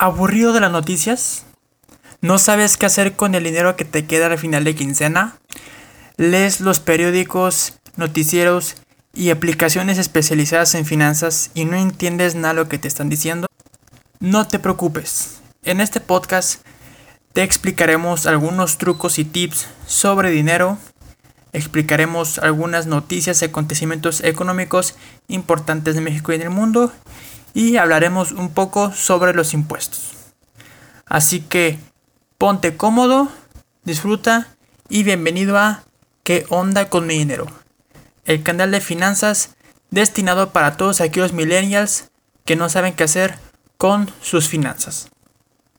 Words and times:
¿Aburrido 0.00 0.52
de 0.52 0.60
las 0.60 0.70
noticias? 0.70 1.42
¿No 2.20 2.38
sabes 2.38 2.76
qué 2.76 2.86
hacer 2.86 3.16
con 3.16 3.34
el 3.34 3.42
dinero 3.42 3.74
que 3.74 3.84
te 3.84 4.06
queda 4.06 4.26
al 4.26 4.38
final 4.38 4.62
de 4.62 4.76
quincena? 4.76 5.40
¿Lees 6.16 6.60
los 6.60 6.78
periódicos, 6.78 7.72
noticieros 7.96 8.76
y 9.12 9.30
aplicaciones 9.30 9.98
especializadas 9.98 10.76
en 10.76 10.86
finanzas 10.86 11.50
y 11.52 11.64
no 11.64 11.76
entiendes 11.76 12.36
nada 12.36 12.54
de 12.54 12.60
lo 12.60 12.68
que 12.68 12.78
te 12.78 12.86
están 12.86 13.08
diciendo? 13.08 13.48
No 14.20 14.46
te 14.46 14.60
preocupes. 14.60 15.40
En 15.64 15.80
este 15.80 15.98
podcast 15.98 16.64
te 17.32 17.42
explicaremos 17.42 18.26
algunos 18.26 18.78
trucos 18.78 19.18
y 19.18 19.24
tips 19.24 19.66
sobre 19.88 20.30
dinero. 20.30 20.78
Explicaremos 21.52 22.38
algunas 22.38 22.86
noticias 22.86 23.42
y 23.42 23.46
acontecimientos 23.46 24.22
económicos 24.22 24.94
importantes 25.26 25.96
de 25.96 26.02
México 26.02 26.32
y 26.32 26.38
del 26.38 26.50
mundo 26.50 26.92
y 27.58 27.76
hablaremos 27.76 28.30
un 28.30 28.50
poco 28.50 28.92
sobre 28.92 29.34
los 29.34 29.52
impuestos. 29.52 30.12
Así 31.06 31.40
que 31.40 31.80
ponte 32.38 32.76
cómodo, 32.76 33.32
disfruta 33.82 34.46
y 34.88 35.02
bienvenido 35.02 35.58
a 35.58 35.82
¿Qué 36.22 36.46
onda 36.50 36.88
con 36.88 37.08
mi 37.08 37.18
dinero? 37.18 37.48
El 38.26 38.44
canal 38.44 38.70
de 38.70 38.80
finanzas 38.80 39.56
destinado 39.90 40.50
para 40.50 40.76
todos 40.76 41.00
aquellos 41.00 41.32
millennials 41.32 42.10
que 42.44 42.54
no 42.54 42.68
saben 42.68 42.94
qué 42.94 43.02
hacer 43.02 43.40
con 43.76 44.08
sus 44.22 44.46
finanzas. 44.46 45.10